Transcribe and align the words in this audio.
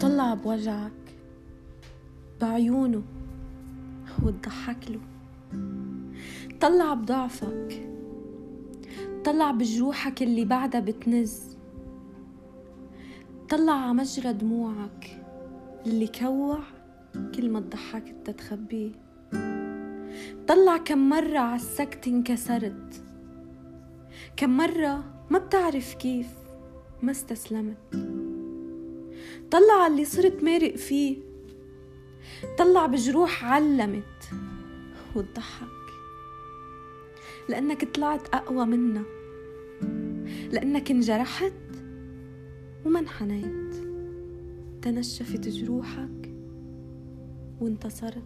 طلع 0.00 0.34
بوجعك 0.34 0.92
بعيونه 2.40 3.02
وتضحك 4.22 4.90
له. 4.90 5.00
طلع 6.60 6.94
بضعفك 6.94 7.88
طلع 9.24 9.50
بجروحك 9.50 10.22
اللي 10.22 10.44
بعدها 10.44 10.80
بتنز. 10.80 11.56
طلع 13.48 13.72
عمجرى 13.72 14.32
دموعك 14.32 15.24
اللي 15.86 16.06
كوع 16.06 16.58
كل 17.34 17.50
ما 17.50 17.60
تضحكت 17.60 18.14
تتخبيه. 18.24 18.92
طلع 20.48 20.76
كم 20.76 21.08
مرة 21.08 21.38
عالسكت 21.38 22.08
انكسرت. 22.08 23.02
كم 24.36 24.56
مرة 24.56 25.04
ما 25.30 25.38
بتعرف 25.38 25.94
كيف 25.94 26.34
ما 27.02 27.10
استسلمت. 27.10 28.08
طلع 29.50 29.86
اللي 29.86 30.04
صرت 30.04 30.44
مارق 30.44 30.76
فيه. 30.76 31.16
طلع 32.58 32.86
بجروح 32.86 33.44
علمت 33.44 34.30
وتضحك 35.16 35.68
لأنك 37.48 37.94
طلعت 37.94 38.34
أقوى 38.34 38.66
منا. 38.66 39.02
لأنك 40.52 40.90
انجرحت 40.90 41.52
وما 42.84 43.00
انحنيت. 43.00 43.74
تنشفت 44.82 45.48
جروحك 45.48 46.34
وانتصرت. 47.60 48.22